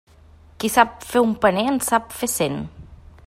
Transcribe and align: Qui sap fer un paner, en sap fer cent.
Qui 0.63 0.71
sap 0.75 1.05
fer 1.11 1.21
un 1.27 1.35
paner, 1.45 1.67
en 1.73 1.79
sap 1.91 2.09
fer 2.23 2.31
cent. 2.39 2.61